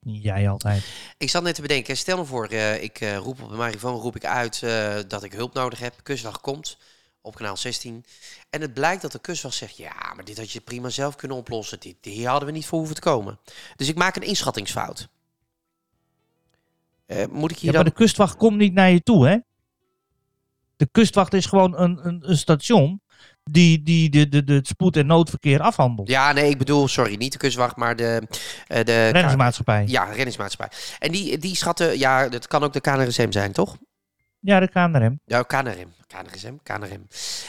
Jij 0.00 0.48
altijd. 0.48 0.84
Ik 1.18 1.30
zat 1.30 1.42
net 1.42 1.54
te 1.54 1.62
bedenken, 1.62 1.96
stel 1.96 2.16
nou 2.16 2.28
voor, 2.28 2.46
eh, 2.46 2.82
ik 2.82 3.00
eh, 3.00 3.16
roep 3.16 3.42
op 3.42 3.50
de 3.50 3.56
marifoon 3.56 4.00
roep 4.00 4.16
ik 4.16 4.24
uit 4.24 4.62
eh, 4.62 4.96
dat 5.08 5.22
ik 5.22 5.32
hulp 5.32 5.54
nodig 5.54 5.78
heb. 5.78 5.94
Kustwacht 6.02 6.40
komt 6.40 6.78
op 7.28 7.36
kanaal 7.36 7.56
16. 7.56 8.04
En 8.50 8.60
het 8.60 8.74
blijkt 8.74 9.02
dat 9.02 9.12
de 9.12 9.18
kustwacht 9.18 9.56
zegt, 9.56 9.76
ja, 9.76 10.12
maar 10.14 10.24
dit 10.24 10.38
had 10.38 10.50
je 10.50 10.60
prima 10.60 10.88
zelf 10.88 11.16
kunnen 11.16 11.36
oplossen. 11.36 11.80
Dit, 11.80 11.96
hier 12.00 12.28
hadden 12.28 12.48
we 12.48 12.54
niet 12.54 12.66
voor 12.66 12.78
hoeven 12.78 12.96
te 12.96 13.00
komen. 13.00 13.38
Dus 13.76 13.88
ik 13.88 13.96
maak 13.96 14.16
een 14.16 14.22
inschattingsfout. 14.22 15.08
Eh, 17.06 17.26
moet 17.30 17.50
ik 17.50 17.58
hier 17.58 17.70
Ja, 17.70 17.76
maar 17.76 17.84
dan... 17.84 17.92
de 17.92 17.98
kustwacht 17.98 18.36
komt 18.36 18.56
niet 18.56 18.72
naar 18.72 18.90
je 18.90 19.02
toe, 19.02 19.28
hè? 19.28 19.36
De 20.76 20.88
kustwacht 20.92 21.34
is 21.34 21.46
gewoon 21.46 21.78
een, 21.78 22.06
een, 22.06 22.30
een 22.30 22.36
station 22.36 23.00
die, 23.50 23.82
die 23.82 24.10
de, 24.10 24.28
de, 24.28 24.44
de 24.44 24.54
het 24.54 24.66
spoed- 24.66 24.96
en 24.96 25.06
noodverkeer 25.06 25.60
afhandelt. 25.60 26.08
Ja, 26.08 26.32
nee, 26.32 26.50
ik 26.50 26.58
bedoel, 26.58 26.88
sorry, 26.88 27.14
niet 27.14 27.32
de 27.32 27.38
kustwacht, 27.38 27.76
maar 27.76 27.96
de... 27.96 28.22
eh 28.66 28.84
de 28.84 29.08
Reddingsmaatschappij. 29.08 29.84
Ja, 29.86 30.04
reddingsmaatschappij. 30.04 30.78
En 30.98 31.12
die, 31.12 31.38
die 31.38 31.56
schatten, 31.56 31.98
ja, 31.98 32.28
dat 32.28 32.46
kan 32.46 32.62
ook 32.62 32.72
de 32.72 32.80
KNRSM 32.80 33.30
zijn, 33.30 33.52
toch? 33.52 33.76
Ja, 34.40 34.60
de 34.60 34.68
KNRM. 34.68 35.20
Ja, 35.24 35.42
KNRM. 35.42 35.96
KNRSM, 36.08 36.54
KNRM. 36.62 37.06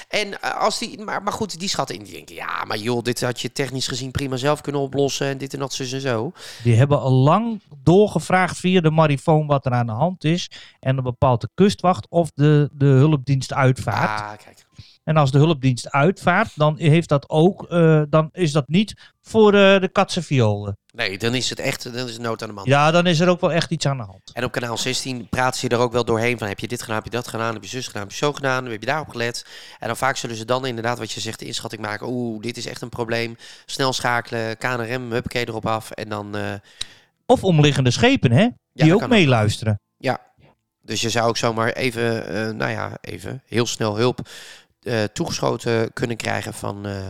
En 0.07 0.41
eh, 0.41 0.61
als 0.61 0.79
die, 0.79 1.01
maar, 1.01 1.23
maar 1.23 1.33
goed, 1.33 1.59
die 1.59 1.69
schatten 1.69 1.95
in, 1.95 2.03
die 2.03 2.13
denken, 2.13 2.35
ja, 2.35 2.65
maar 2.65 2.77
joh, 2.77 3.03
dit 3.03 3.21
had 3.21 3.41
je 3.41 3.51
technisch 3.51 3.87
gezien 3.87 4.11
prima 4.11 4.35
zelf 4.37 4.61
kunnen 4.61 4.81
oplossen 4.81 5.27
en 5.27 5.37
dit 5.37 5.53
en 5.53 5.59
dat, 5.59 5.73
zus 5.73 5.91
en 5.91 6.01
zo. 6.01 6.31
Die 6.63 6.75
hebben 6.75 6.99
al 6.99 7.11
lang 7.11 7.61
doorgevraagd 7.83 8.57
via 8.57 8.81
de 8.81 8.91
marifoon 8.91 9.47
wat 9.47 9.65
er 9.65 9.71
aan 9.71 9.85
de 9.85 9.91
hand 9.91 10.23
is. 10.23 10.51
En 10.79 10.95
dan 10.95 11.03
bepaalt 11.03 11.41
de 11.41 11.49
kustwacht 11.53 12.07
of 12.09 12.31
de, 12.31 12.69
de 12.73 12.85
hulpdienst 12.85 13.53
uitvaart. 13.53 14.21
Ah, 14.21 14.37
kijk. 14.43 14.67
En 15.09 15.17
als 15.17 15.31
de 15.31 15.37
hulpdienst 15.37 15.91
uitvaart, 15.91 16.51
dan, 16.55 16.77
heeft 16.77 17.09
dat 17.09 17.29
ook, 17.29 17.63
eh, 17.63 18.01
dan 18.09 18.29
is 18.31 18.51
dat 18.51 18.67
niet 18.67 18.93
voor 19.21 19.53
eh, 19.53 19.81
de 19.81 19.89
katse 19.91 20.21
violen. 20.23 20.77
Nee, 20.93 21.17
dan 21.17 21.35
is 21.35 21.49
het 21.49 21.59
echt, 21.59 21.83
dan 21.83 22.07
is 22.07 22.13
het 22.13 22.21
nood 22.21 22.41
aan 22.41 22.47
de 22.47 22.53
man. 22.53 22.63
Ja, 22.67 22.91
dan 22.91 23.05
is 23.07 23.19
er 23.19 23.29
ook 23.29 23.41
wel 23.41 23.51
echt 23.51 23.71
iets 23.71 23.85
aan 23.85 23.97
de 23.97 24.03
hand. 24.03 24.31
En 24.33 24.43
op 24.43 24.51
kanaal 24.51 24.77
16 24.77 25.27
praten 25.29 25.59
ze 25.59 25.67
er 25.67 25.77
ook 25.77 25.91
wel 25.91 26.05
doorheen 26.05 26.37
van, 26.37 26.47
heb 26.47 26.59
je 26.59 26.67
dit 26.67 26.81
gedaan, 26.81 26.95
heb 26.95 27.03
je 27.03 27.09
dat 27.09 27.27
gedaan, 27.27 27.53
heb 27.53 27.63
je 27.63 27.69
zus 27.69 27.87
gedaan, 27.87 28.01
heb 28.01 28.11
je 28.11 28.17
zo 28.17 28.33
gedaan, 28.33 28.65
heb 28.65 28.79
je 28.79 28.85
daarop 28.87 29.09
gelet. 29.09 29.45
En 29.79 29.87
dan 29.87 29.97
vaak 29.97 30.15
zullen 30.17 30.35
ze 30.35 30.45
dan 30.45 30.65
inderdaad, 30.65 30.97
wat 30.99 31.11
je 31.11 31.19
zegt, 31.19 31.39
de 31.39 31.45
inschatting 31.45 31.81
maken, 31.81 32.07
oeh, 32.09 32.41
dit 32.41 32.57
is 32.57 32.65
echt 32.65 32.81
een 32.81 32.89
probleem. 32.89 33.37
Snel 33.65 33.93
schakelen, 33.93 34.57
KNRM, 34.57 35.11
huppakee 35.11 35.47
erop 35.47 35.65
af 35.65 35.91
en 35.91 36.09
dan... 36.09 36.35
eh, 36.35 36.53
Of 37.25 37.43
omliggende 37.43 37.91
schepen, 37.91 38.31
hè? 38.31 38.47
Die 38.73 38.93
ook 38.93 39.07
meeluisteren. 39.07 39.79
Ja, 39.97 40.19
dus 40.81 41.01
je 41.01 41.09
zou 41.09 41.27
ook 41.29 41.37
zomaar 41.37 41.71
even, 41.71 42.57
nou 42.57 42.71
ja, 42.71 42.97
even 43.01 43.43
heel 43.45 43.65
snel 43.65 43.97
hulp 43.97 44.19
eh, 44.81 45.03
toegeschoten 45.03 45.93
kunnen 45.93 46.17
krijgen 46.17 46.53
van 46.53 46.85
eh 46.85 47.07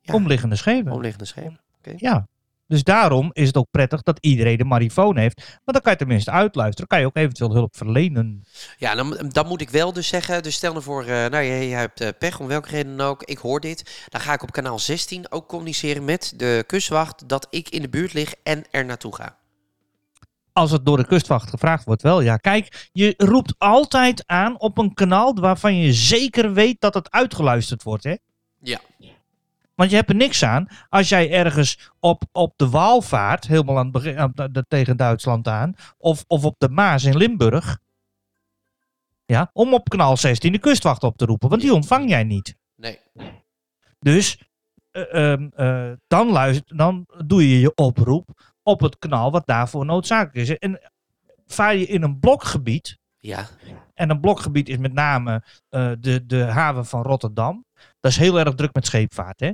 Ja. 0.00 0.14
Omliggende 0.14 0.56
schepen. 0.56 0.92
omliggende 0.92 1.24
schepen. 1.24 1.60
Ja. 1.96 2.28
Dus 2.66 2.82
daarom 2.82 3.30
is 3.32 3.46
het 3.46 3.56
ook 3.56 3.70
prettig 3.70 4.02
dat 4.02 4.18
iedereen 4.20 4.56
de 4.56 4.64
marifoon 4.64 5.16
heeft. 5.16 5.36
Want 5.36 5.62
dan 5.64 5.80
kan 5.80 5.92
je 5.92 5.98
tenminste 5.98 6.30
uitluisteren. 6.30 6.86
kan 6.88 7.00
je 7.00 7.06
ook 7.06 7.16
eventueel 7.16 7.52
hulp 7.52 7.76
verlenen. 7.76 8.44
Ja, 8.76 8.94
dan, 8.94 9.28
dan 9.28 9.46
moet 9.46 9.60
ik 9.60 9.70
wel 9.70 9.92
dus 9.92 10.08
zeggen, 10.08 10.42
dus 10.42 10.54
stel 10.54 10.72
nou 10.72 10.84
voor, 10.84 11.02
eh, 11.02 11.08
nou 11.08 11.42
je, 11.44 11.68
je 11.68 11.74
hebt 11.74 12.18
pech 12.18 12.40
om 12.40 12.46
welke 12.46 12.68
reden 12.68 12.96
dan 12.96 13.06
ook, 13.06 13.22
ik 13.22 13.38
hoor 13.38 13.60
dit. 13.60 14.06
Dan 14.08 14.20
ga 14.20 14.32
ik 14.32 14.42
op 14.42 14.52
kanaal 14.52 14.78
16 14.78 15.32
ook 15.32 15.48
communiceren 15.48 16.04
met 16.04 16.32
de 16.36 16.64
kustwacht 16.66 17.28
dat 17.28 17.46
ik 17.50 17.68
in 17.68 17.82
de 17.82 17.88
buurt 17.88 18.12
lig 18.12 18.34
en 18.42 18.64
er 18.70 18.84
naartoe 18.84 19.14
ga. 19.14 19.36
Als 20.58 20.70
het 20.70 20.84
door 20.84 20.96
de 20.96 21.06
kustwacht 21.06 21.50
gevraagd 21.50 21.84
wordt, 21.84 22.02
wel. 22.02 22.20
Ja, 22.20 22.36
kijk, 22.36 22.88
je 22.92 23.14
roept 23.16 23.54
altijd 23.58 24.26
aan 24.26 24.60
op 24.60 24.78
een 24.78 24.94
kanaal 24.94 25.34
waarvan 25.34 25.76
je 25.76 25.92
zeker 25.92 26.52
weet 26.52 26.80
dat 26.80 26.94
het 26.94 27.10
uitgeluisterd 27.10 27.82
wordt, 27.82 28.04
hè? 28.04 28.16
Ja. 28.60 28.80
Want 29.74 29.90
je 29.90 29.96
hebt 29.96 30.08
er 30.08 30.16
niks 30.16 30.42
aan 30.44 30.68
als 30.88 31.08
jij 31.08 31.30
ergens 31.30 31.90
op, 32.00 32.22
op 32.32 32.52
de 32.56 32.68
Waal 32.68 33.02
vaart, 33.02 33.46
helemaal 33.46 33.76
aan 33.76 33.82
het 33.82 33.92
begin, 33.92 34.18
aan 34.18 34.32
de- 34.34 34.50
de- 34.50 34.64
tegen 34.68 34.96
Duitsland 34.96 35.48
aan, 35.48 35.74
of, 35.98 36.24
of 36.26 36.44
op 36.44 36.54
de 36.58 36.68
Maas 36.68 37.04
in 37.04 37.16
Limburg. 37.16 37.78
Ja, 39.24 39.50
om 39.52 39.74
op 39.74 39.88
kanaal 39.88 40.16
16 40.16 40.52
de 40.52 40.58
kustwacht 40.58 41.02
op 41.02 41.16
te 41.16 41.24
roepen, 41.24 41.48
want 41.48 41.60
die 41.60 41.74
ontvang 41.74 42.08
jij 42.08 42.24
niet. 42.24 42.56
Nee. 42.76 42.98
Dus 43.98 44.38
eh, 44.90 45.32
ehm, 45.32 45.48
eh, 45.56 45.92
dan, 46.06 46.30
luister, 46.30 46.76
dan 46.76 47.06
doe 47.26 47.48
je 47.48 47.60
je 47.60 47.74
oproep 47.74 48.56
op 48.68 48.80
het 48.80 48.98
kanaal 48.98 49.30
wat 49.30 49.46
daarvoor 49.46 49.84
noodzakelijk 49.84 50.48
is. 50.48 50.58
En 50.58 50.80
vaar 51.46 51.76
je 51.76 51.86
in 51.86 52.02
een 52.02 52.18
blokgebied, 52.20 52.98
Ja. 53.18 53.46
en 53.94 54.10
een 54.10 54.20
blokgebied 54.20 54.68
is 54.68 54.76
met 54.76 54.92
name 54.92 55.42
eh, 55.68 55.92
de, 56.00 56.26
de 56.26 56.42
haven 56.42 56.86
van 56.86 57.02
Rotterdam. 57.02 57.64
Dat 58.00 58.10
is 58.10 58.16
heel 58.16 58.38
erg 58.38 58.54
druk 58.54 58.74
met 58.74 58.86
scheepvaart, 58.86 59.40
hè? 59.40 59.46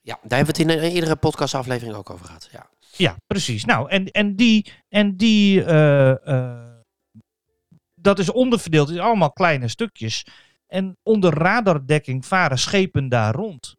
Ja, 0.00 0.18
daar 0.22 0.38
hebben 0.38 0.54
we 0.54 0.62
het 0.62 0.70
in 0.70 0.78
een 0.84 0.92
eerdere 0.92 1.16
podcastaflevering 1.16 1.94
ook 1.96 2.10
over 2.10 2.26
gehad. 2.26 2.48
Ja. 2.52 2.70
Ja, 2.96 3.16
precies. 3.26 3.64
Nou, 3.64 3.88
en, 3.90 4.06
en 4.10 4.36
die, 4.36 4.72
en 4.88 5.16
die 5.16 5.64
eh, 5.64 6.26
eh, 6.28 6.70
dat 7.94 8.18
is 8.18 8.30
onderverdeeld 8.30 8.90
in 8.90 9.00
allemaal 9.00 9.32
kleine 9.32 9.68
stukjes. 9.68 10.26
En 10.66 10.96
onder 11.02 11.34
radardekking 11.34 12.26
varen 12.26 12.58
schepen 12.58 13.08
daar 13.08 13.34
rond. 13.34 13.76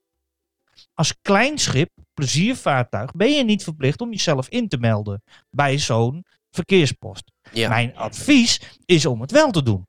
Als 0.93 1.13
klein 1.21 1.57
schip, 1.57 1.89
pleziervaartuig, 2.13 3.11
ben 3.11 3.31
je 3.31 3.43
niet 3.43 3.63
verplicht 3.63 4.01
om 4.01 4.11
jezelf 4.11 4.47
in 4.47 4.67
te 4.67 4.77
melden 4.77 5.23
bij 5.49 5.77
zo'n 5.77 6.25
verkeerspost. 6.51 7.31
Ja. 7.51 7.69
Mijn 7.69 7.95
advies 7.95 8.61
is 8.85 9.05
om 9.05 9.21
het 9.21 9.31
wel 9.31 9.51
te 9.51 9.63
doen. 9.63 9.87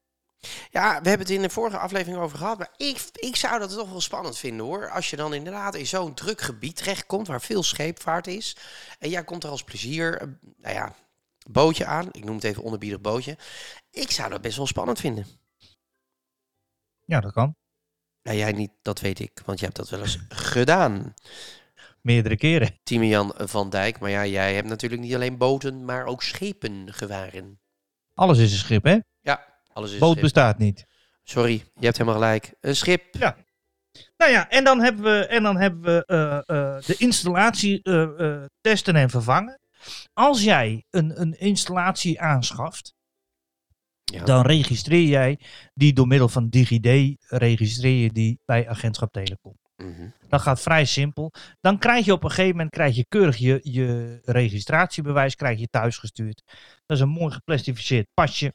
ja, 0.70 1.02
we 1.02 1.08
hebben 1.08 1.26
het 1.26 1.36
in 1.36 1.42
de 1.42 1.50
vorige 1.50 1.78
aflevering 1.78 2.22
over 2.22 2.38
gehad, 2.38 2.58
maar 2.58 2.72
ik, 2.76 3.08
ik 3.12 3.36
zou 3.36 3.58
dat 3.58 3.70
toch 3.70 3.90
wel 3.90 4.00
spannend 4.00 4.38
vinden 4.38 4.66
hoor. 4.66 4.90
Als 4.90 5.10
je 5.10 5.16
dan 5.16 5.34
inderdaad 5.34 5.74
in 5.74 5.86
zo'n 5.86 6.14
druk 6.14 6.40
gebied 6.40 6.76
terechtkomt 6.76 7.26
waar 7.26 7.40
veel 7.40 7.62
scheepvaart 7.62 8.26
is. 8.26 8.56
En 8.98 9.10
jij 9.10 9.24
komt 9.24 9.44
er 9.44 9.50
als 9.50 9.64
plezier, 9.64 10.20
eh, 10.20 10.28
nou 10.56 10.74
ja, 10.74 10.94
bootje 11.50 11.86
aan. 11.86 12.08
Ik 12.10 12.24
noem 12.24 12.34
het 12.34 12.44
even 12.44 12.62
onderbiedig 12.62 13.00
bootje. 13.00 13.38
Ik 13.90 14.10
zou 14.10 14.30
dat 14.30 14.40
best 14.40 14.56
wel 14.56 14.66
spannend 14.66 15.00
vinden. 15.00 15.26
Ja, 17.04 17.20
dat 17.20 17.32
kan. 17.32 17.56
Nou, 18.24 18.36
jij 18.36 18.52
niet, 18.52 18.70
dat 18.82 19.00
weet 19.00 19.18
ik, 19.18 19.42
want 19.44 19.58
je 19.58 19.64
hebt 19.64 19.76
dat 19.76 19.90
wel 19.90 20.00
eens 20.00 20.18
gedaan. 20.28 21.14
Meerdere 22.00 22.36
keren. 22.36 22.78
Timian 22.82 23.34
van 23.36 23.70
Dijk, 23.70 23.98
maar 23.98 24.10
ja, 24.10 24.26
jij 24.26 24.54
hebt 24.54 24.68
natuurlijk 24.68 25.02
niet 25.02 25.14
alleen 25.14 25.38
boten, 25.38 25.84
maar 25.84 26.06
ook 26.06 26.22
schepen 26.22 26.92
gevaren. 26.92 27.60
Alles 28.14 28.38
is 28.38 28.52
een 28.52 28.58
schip, 28.58 28.84
hè? 28.84 28.98
Ja, 29.20 29.46
alles 29.72 29.92
is 29.92 29.98
Boot 29.98 30.10
schip. 30.10 30.22
bestaat 30.22 30.58
niet. 30.58 30.86
Sorry, 31.22 31.52
je 31.74 31.84
hebt 31.84 31.98
helemaal 31.98 32.20
gelijk. 32.20 32.54
Een 32.60 32.76
schip. 32.76 33.02
Nou 34.16 34.32
ja, 34.32 34.50
en 34.50 34.64
dan 34.64 34.80
hebben 34.80 35.04
we, 35.04 35.26
en 35.26 35.42
dan 35.42 35.56
hebben 35.56 35.82
we 35.82 36.04
eh, 36.06 36.36
eh, 36.36 36.82
de 36.82 36.96
installatie 36.96 37.82
eh, 37.82 38.44
testen 38.60 38.96
en 38.96 39.10
vervangen. 39.10 39.60
Als 40.12 40.42
jij 40.42 40.84
een, 40.90 41.20
een 41.20 41.38
installatie 41.38 42.20
aanschaft, 42.20 42.94
Ja. 44.04 44.24
dan 44.24 44.46
registreer 44.46 45.08
jij 45.08 45.38
die 45.74 45.92
door 45.92 46.06
middel 46.06 46.28
van 46.28 46.48
DigiD, 46.48 47.16
registreer 47.28 48.02
je 48.02 48.12
die 48.12 48.40
bij 48.44 48.68
Agentschap 48.68 49.12
Telecom. 49.12 49.56
Mhm. 49.76 50.08
Dat 50.28 50.40
gaat 50.40 50.60
vrij 50.60 50.84
simpel. 50.84 51.32
Dan 51.60 51.78
krijg 51.78 52.04
je 52.04 52.12
op 52.12 52.24
een 52.24 52.30
gegeven 52.30 52.50
moment 52.50 52.70
krijg 52.70 52.96
je 52.96 53.06
keurig 53.08 53.36
je, 53.36 53.60
je 53.62 54.18
registratiebewijs 54.24 55.34
krijg 55.34 55.58
je 55.58 55.68
thuisgestuurd. 55.70 56.42
Dat 56.86 56.96
is 56.96 57.02
een 57.02 57.08
mooi 57.08 57.32
geplastificeerd 57.32 58.06
pasje. 58.14 58.54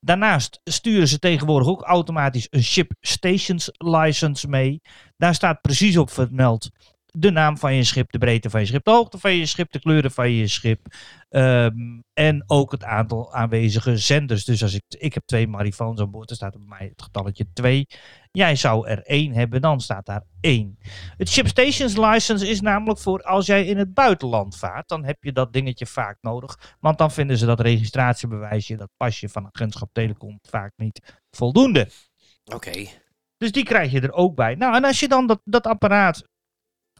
Daarnaast 0.00 0.60
sturen 0.64 1.08
ze 1.08 1.18
tegenwoordig 1.18 1.68
ook 1.68 1.82
automatisch 1.82 2.46
een 2.50 2.62
Ship 2.62 2.92
Stations 3.00 3.70
License 3.72 4.48
mee. 4.48 4.80
Daar 5.16 5.34
staat 5.34 5.60
precies 5.60 5.96
op 5.96 6.10
vermeld 6.10 6.70
de 7.18 7.30
naam 7.30 7.58
van 7.58 7.74
je 7.74 7.84
schip, 7.84 8.12
de 8.12 8.18
breedte 8.18 8.50
van 8.50 8.60
je 8.60 8.66
schip, 8.66 8.84
de 8.84 8.90
hoogte 8.90 9.18
van 9.18 9.34
je 9.34 9.46
schip, 9.46 9.72
de 9.72 9.78
kleuren 9.78 10.10
van 10.10 10.30
je 10.30 10.46
schip. 10.46 10.86
ehm, 11.28 12.00
en 12.12 12.44
ook 12.46 12.72
het 12.72 12.84
aantal 12.84 13.32
aanwezige 13.34 13.96
zenders. 13.96 14.44
Dus 14.44 14.62
als 14.62 14.74
ik, 14.74 14.82
ik 14.88 15.14
heb 15.14 15.22
twee 15.26 15.48
marifoons 15.48 16.00
aan 16.00 16.10
boord, 16.10 16.28
dan 16.28 16.36
staat 16.36 16.54
er 16.54 16.60
bij 16.60 16.78
mij 16.78 16.88
het 16.88 17.02
getalletje 17.02 17.46
2. 17.52 17.86
Jij 18.30 18.56
zou 18.56 18.88
er 18.88 19.02
één 19.02 19.32
hebben, 19.32 19.60
dan 19.60 19.80
staat 19.80 20.06
daar 20.06 20.22
één. 20.40 20.78
Het 21.16 21.28
Ship 21.28 21.48
Stations 21.48 21.96
License 21.96 22.48
is 22.48 22.60
namelijk 22.60 22.98
voor 22.98 23.22
als 23.22 23.46
jij 23.46 23.66
in 23.66 23.78
het 23.78 23.94
buitenland 23.94 24.56
vaart. 24.56 24.88
Dan 24.88 25.04
heb 25.04 25.22
je 25.22 25.32
dat 25.32 25.52
dingetje 25.52 25.86
vaak 25.86 26.16
nodig. 26.20 26.76
Want 26.80 26.98
dan 26.98 27.10
vinden 27.10 27.38
ze 27.38 27.46
dat 27.46 27.60
registratiebewijsje, 27.60 28.76
dat 28.76 28.90
pasje 28.96 29.28
van 29.28 29.46
agentschap 29.46 29.88
Telecom 29.92 30.38
vaak 30.42 30.72
niet 30.76 31.20
voldoende. 31.30 31.88
Oké. 32.44 32.86
Dus 33.36 33.52
die 33.52 33.64
krijg 33.64 33.90
je 33.90 34.00
er 34.00 34.12
ook 34.12 34.34
bij. 34.34 34.54
Nou, 34.54 34.76
en 34.76 34.84
als 34.84 35.00
je 35.00 35.08
dan 35.08 35.26
dat, 35.26 35.40
dat 35.44 35.66
apparaat. 35.66 36.32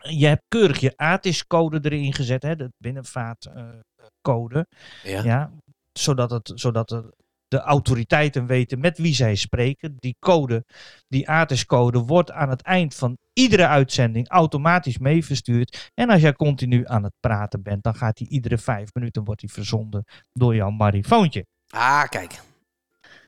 Je 0.09 0.27
hebt 0.27 0.43
keurig 0.49 0.81
je 0.81 0.97
ATIS-code 0.97 1.79
erin 1.83 2.13
gezet, 2.13 2.43
hè, 2.43 2.57
de 2.57 2.73
binnenvaartcode. 2.79 4.67
Ja. 5.03 5.23
ja, 5.23 5.53
zodat, 5.93 6.31
het, 6.31 6.53
zodat 6.55 6.89
de, 6.89 7.15
de 7.49 7.59
autoriteiten 7.59 8.47
weten 8.47 8.81
met 8.81 8.99
wie 8.99 9.15
zij 9.15 9.35
spreken. 9.35 9.97
Die 9.99 10.17
code, 10.19 10.65
die 11.09 11.29
ATIS-code, 11.29 11.99
wordt 11.99 12.31
aan 12.31 12.49
het 12.49 12.63
eind 12.63 12.95
van 12.95 13.19
iedere 13.33 13.67
uitzending 13.67 14.29
automatisch 14.29 14.99
meeverstuurd. 14.99 15.91
En 15.95 16.11
als 16.11 16.21
jij 16.21 16.33
continu 16.33 16.87
aan 16.87 17.03
het 17.05 17.15
praten 17.21 17.63
bent, 17.63 17.83
dan 17.83 17.95
gaat 17.95 18.17
die 18.17 18.29
iedere 18.29 18.59
vijf 18.59 18.95
minuten 18.95 19.25
wordt 19.25 19.41
die 19.41 19.53
verzonden 19.53 20.05
door 20.33 20.55
jouw 20.55 20.71
marifoontje. 20.71 21.47
Ah, 21.69 22.05
kijk. 22.05 22.41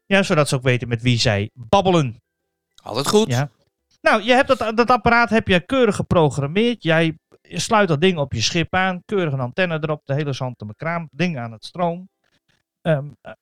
Ja, 0.07 0.23
zodat 0.23 0.49
ze 0.49 0.55
ook 0.55 0.63
weten 0.63 0.89
met 0.89 1.03
wie 1.03 1.19
zij 1.19 1.51
babbelen. 1.55 2.17
Altijd 2.83 3.09
goed. 3.09 3.29
Ja. 3.29 3.51
Nou, 4.07 4.23
je 4.23 4.33
hebt 4.33 4.59
dat, 4.59 4.77
dat 4.77 4.91
apparaat 4.91 5.31
heb 5.31 5.49
je 5.49 5.61
keurig 5.61 5.97
geprogrammeerd. 5.97 6.83
Jij 6.83 7.19
sluit 7.43 7.89
dat 7.89 8.01
ding 8.01 8.19
op 8.19 8.33
je 8.33 8.41
schip 8.41 8.75
aan. 8.75 9.03
Keurig 9.05 9.33
een 9.33 9.41
antenne 9.41 9.79
erop. 9.81 10.03
De 10.05 10.15
hele 10.15 10.33
zand 10.33 10.65
kraam. 10.77 11.09
Ding 11.13 11.39
aan 11.39 11.53
het 11.53 11.65
stroom. 11.65 12.09
Ehm, 12.81 13.09
eh, 13.21 13.33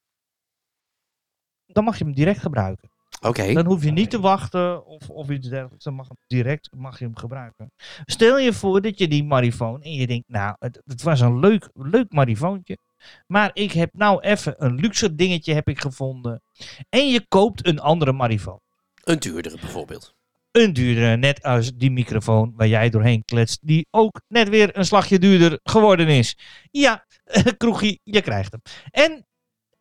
dan 1.66 1.84
mag 1.84 1.98
je 1.98 2.04
hem 2.04 2.14
direct 2.14 2.38
gebruiken. 2.38 2.90
Oké. 3.20 3.52
Dan 3.52 3.66
hoef 3.66 3.84
je 3.84 3.90
niet 3.90 4.10
te 4.10 4.20
wachten 4.20 4.86
of, 4.86 5.10
of 5.10 5.30
iets 5.30 5.48
dergelijks. 5.48 5.84
Dan 5.84 5.94
mag 5.94 6.08
hem 6.08 6.16
direct 6.26 6.68
mag 6.76 6.98
je 6.98 7.04
hem 7.04 7.16
gebruiken. 7.16 7.72
Stel 8.04 8.38
je 8.38 8.52
voor 8.52 8.80
dat 8.80 8.98
je 8.98 9.08
die 9.08 9.24
marifoon 9.24 9.82
en 9.82 9.92
je 9.92 10.06
denkt, 10.06 10.28
nou, 10.28 10.56
het, 10.58 10.82
het 10.84 11.02
was 11.02 11.20
een 11.20 11.38
leuk, 11.38 11.70
leuk 11.72 12.12
marifoontje. 12.12 12.78
Maar 13.26 13.50
ik 13.52 13.72
heb 13.72 13.90
nou 13.92 14.20
even 14.20 14.54
een 14.58 14.74
luxe 14.74 15.14
dingetje 15.14 15.54
heb 15.54 15.68
ik 15.68 15.80
gevonden. 15.80 16.42
En 16.88 17.08
je 17.08 17.26
koopt 17.28 17.66
een 17.66 17.80
andere 17.80 18.12
marifoon 18.12 18.60
Een 19.04 19.18
duurdere 19.18 19.58
bijvoorbeeld. 19.60 20.14
Een 20.62 20.72
duurdere, 20.72 21.16
net 21.16 21.42
als 21.42 21.72
die 21.74 21.90
microfoon 21.90 22.52
waar 22.56 22.66
jij 22.68 22.90
doorheen 22.90 23.24
kletst, 23.24 23.58
die 23.62 23.86
ook 23.90 24.20
net 24.28 24.48
weer 24.48 24.76
een 24.78 24.84
slagje 24.84 25.18
duurder 25.18 25.60
geworden 25.62 26.08
is. 26.08 26.36
Ja, 26.70 27.06
kroegie, 27.56 28.00
je 28.02 28.20
krijgt 28.20 28.52
hem. 28.52 28.60
En 28.90 29.26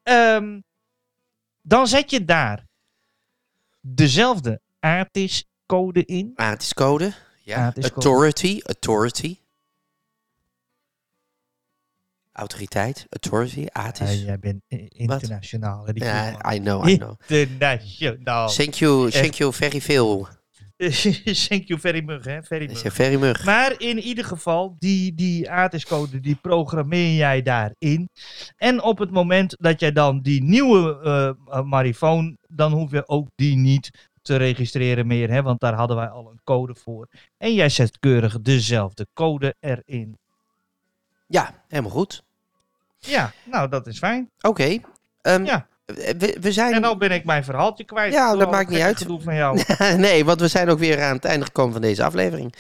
ehm, 0.03 0.59
dan 1.61 1.87
zet 1.87 2.11
je 2.11 2.25
daar 2.25 2.65
dezelfde 3.81 4.61
ATIS-code 4.79 6.05
in. 6.05 6.31
Aartiscode. 6.35 7.13
Ja. 7.43 7.57
Aartiscode. 7.57 7.95
Authority. 7.95 8.59
Authority. 8.63 9.37
Autoriteit. 12.31 13.05
Authority. 13.09 13.59
Ja, 13.59 13.69
Aartis. 13.71 14.21
jij 14.21 14.39
bent 14.39 14.61
internationaal. 14.67 15.85
hè, 15.85 15.93
die 15.93 16.03
Ja, 16.03 16.31
Koeman. 16.31 16.53
I 16.53 16.59
know, 16.59 16.87
I 16.89 16.97
know. 16.97 17.19
Internationaal. 17.27 18.49
Thank 18.49 18.73
you, 18.73 19.11
thank 19.11 19.33
you 19.33 19.53
very 19.53 19.81
veel. 19.81 20.27
Thank 21.47 21.67
you 21.67 21.79
very 21.79 22.01
much, 22.01 22.23
hè? 22.25 22.43
Very 22.43 22.65
much. 22.67 22.93
very. 22.93 23.35
Maar 23.45 23.79
in 23.81 23.99
ieder 23.99 24.25
geval, 24.25 24.75
die, 24.79 25.13
die 25.15 25.51
ATIS-code, 25.51 26.19
die 26.19 26.35
programmeer 26.35 27.15
jij 27.15 27.41
daarin. 27.41 28.09
En 28.57 28.81
op 28.81 28.97
het 28.97 29.11
moment 29.11 29.55
dat 29.59 29.79
jij 29.79 29.91
dan 29.91 30.21
die 30.21 30.43
nieuwe 30.43 30.99
uh, 31.49 31.61
marifoon, 31.61 32.37
dan 32.47 32.71
hoef 32.71 32.91
je 32.91 33.07
ook 33.07 33.27
die 33.35 33.55
niet 33.55 34.09
te 34.21 34.35
registreren 34.35 35.07
meer, 35.07 35.29
hè? 35.29 35.41
Want 35.41 35.59
daar 35.59 35.73
hadden 35.73 35.97
wij 35.97 36.07
al 36.07 36.29
een 36.31 36.41
code 36.43 36.75
voor. 36.75 37.07
En 37.37 37.53
jij 37.53 37.69
zet 37.69 37.99
keurig 37.99 38.41
dezelfde 38.41 39.07
code 39.13 39.55
erin. 39.59 40.17
Ja, 41.27 41.63
helemaal 41.67 41.91
goed. 41.91 42.23
Ja, 42.97 43.33
nou, 43.45 43.69
dat 43.69 43.87
is 43.87 43.97
fijn. 43.97 44.29
Oké. 44.41 44.79
ehm, 45.21 45.45
Ja. 45.45 45.67
We, 45.85 46.37
we 46.41 46.51
zijn... 46.51 46.73
En 46.73 46.81
dan 46.81 46.97
ben 46.97 47.11
ik 47.11 47.25
mijn 47.25 47.43
verhaaltje 47.43 47.83
kwijt. 47.83 48.13
Ja, 48.13 48.35
dat 48.35 48.51
maakt 48.51 48.69
niet 48.69 48.81
uit. 48.81 49.05
van 49.19 49.35
jou. 49.35 49.61
nee, 49.97 50.25
want 50.25 50.39
we 50.39 50.47
zijn 50.47 50.69
ook 50.69 50.79
weer 50.79 51.03
aan 51.03 51.15
het 51.15 51.25
einde 51.25 51.45
gekomen 51.45 51.71
van 51.73 51.81
deze 51.81 52.03
aflevering. 52.03 52.53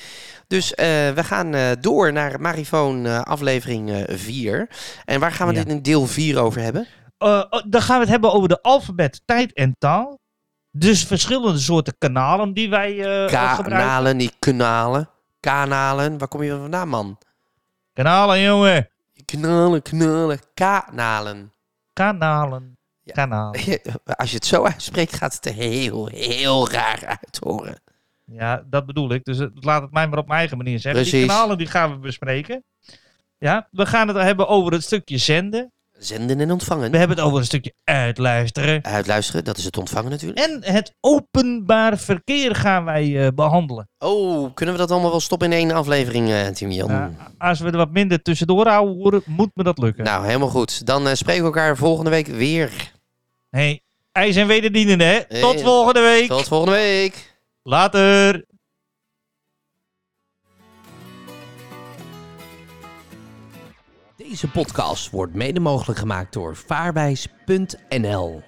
Dus 0.47 0.73
eh, 0.73 0.85
we 1.11 1.23
gaan 1.23 1.53
eh, 1.53 1.69
door 1.79 2.11
naar 2.13 2.41
Marifoon 2.41 3.05
eh, 3.05 3.21
aflevering 3.21 4.05
4. 4.09 4.69
en 5.05 5.19
waar 5.19 5.31
gaan 5.31 5.47
we 5.47 5.53
Ja. 5.53 5.63
dit 5.63 5.73
in 5.73 5.81
deel 5.81 6.07
4 6.07 6.39
over 6.39 6.61
hebben? 6.61 6.87
Oh, 7.17 7.51
dan 7.65 7.81
gaan 7.81 7.95
we 7.95 8.01
het 8.01 8.11
hebben 8.11 8.33
over 8.33 8.49
de 8.49 8.61
alfabet, 8.61 9.21
tijd 9.25 9.53
en 9.53 9.75
taal. 9.79 10.19
Dus 10.71 11.05
verschillende 11.05 11.59
soorten 11.59 11.95
kanalen 11.97 12.53
die 12.53 12.69
wij 12.69 12.93
gebruiken. 12.93 13.63
Kanalen, 13.63 14.17
niet 14.17 14.35
kanalen. 14.39 15.09
Kanalen, 15.39 16.17
waar 16.17 16.27
kom 16.27 16.43
je 16.43 16.51
vandaan, 16.51 16.87
man? 16.87 17.17
Kanalen, 17.93 18.41
jongen. 18.41 18.89
Kanalen, 19.25 19.81
kanalen, 19.81 20.39
kanalen. 20.53 21.51
Kanalen. 21.93 22.77
Ja. 23.03 23.13
Kanalen. 23.13 23.61
Als 24.05 24.29
je 24.29 24.35
het 24.35 24.45
zo 24.45 24.63
uitspreekt, 24.63 25.13
gaat 25.13 25.33
het 25.33 25.45
er 25.45 25.53
heel, 25.53 26.07
heel 26.07 26.69
raar 26.69 27.05
uit 27.05 27.39
horen. 27.43 27.81
Ja, 28.25 28.63
dat 28.69 28.85
bedoel 28.85 29.11
ik. 29.11 29.23
Dus 29.23 29.37
laat 29.53 29.81
het 29.81 29.91
mij 29.91 30.07
maar 30.07 30.17
op 30.17 30.27
mijn 30.27 30.39
eigen 30.39 30.57
manier 30.57 30.79
zeggen. 30.79 31.03
Die 31.03 31.11
Precies. 31.11 31.29
kanalen 31.29 31.57
die 31.57 31.67
gaan 31.67 31.91
we 31.91 31.97
bespreken. 31.97 32.63
Ja, 33.37 33.67
we 33.71 33.85
gaan 33.85 34.07
het 34.07 34.17
hebben 34.17 34.47
over 34.47 34.71
het 34.71 34.83
stukje 34.83 35.17
zenden. 35.17 35.71
Zenden 35.91 36.39
en 36.39 36.51
ontvangen. 36.51 36.91
We 36.91 36.97
hebben 36.97 37.17
het 37.17 37.25
over 37.25 37.39
een 37.39 37.45
stukje 37.45 37.73
uitluisteren. 37.83 38.83
Uitluisteren, 38.83 39.43
dat 39.43 39.57
is 39.57 39.63
het 39.63 39.77
ontvangen 39.77 40.11
natuurlijk. 40.11 40.39
En 40.39 40.73
het 40.73 40.95
openbaar 40.99 41.97
verkeer 41.97 42.55
gaan 42.55 42.85
wij 42.85 43.25
eh, 43.25 43.31
behandelen. 43.35 43.89
Oh, 43.97 44.53
kunnen 44.53 44.75
we 44.75 44.81
dat 44.81 44.91
allemaal 44.91 45.09
wel 45.09 45.19
stoppen 45.19 45.51
in 45.51 45.57
één 45.57 45.71
aflevering, 45.71 46.29
eh 46.29 46.47
Tim 46.47 46.71
Jan? 46.71 46.91
Ja, 46.91 47.11
als 47.37 47.59
we 47.59 47.71
er 47.71 47.77
wat 47.77 47.91
minder 47.91 48.21
tussendoor 48.21 48.67
houden, 48.67 49.21
moet 49.25 49.51
me 49.53 49.63
dat 49.63 49.77
lukken. 49.77 50.03
Nou, 50.03 50.25
helemaal 50.25 50.49
goed. 50.49 50.85
Dan 50.85 51.07
eh, 51.07 51.13
spreken 51.13 51.41
we 51.41 51.47
elkaar 51.47 51.77
volgende 51.77 52.09
week 52.09 52.27
weer. 52.27 52.92
Hey, 53.53 53.81
ijs 54.11 54.35
en 54.35 54.47
wederdienende, 54.47 55.03
hè? 55.03 55.39
Tot 55.41 55.61
volgende 55.61 56.01
week. 56.01 56.27
Tot 56.27 56.47
volgende 56.47 56.75
week. 56.75 57.35
Later. 57.63 58.45
Deze 64.17 64.47
podcast 64.47 65.09
wordt 65.09 65.33
mede 65.33 65.59
mogelijk 65.59 65.99
gemaakt 65.99 66.33
door 66.33 66.55
vaarwijs.nl. 66.55 68.43